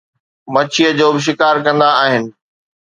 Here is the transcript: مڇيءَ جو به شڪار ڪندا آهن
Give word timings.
مڇيءَ 0.53 0.87
جو 0.97 1.07
به 1.13 1.21
شڪار 1.25 1.55
ڪندا 1.65 1.89
آهن 2.03 2.23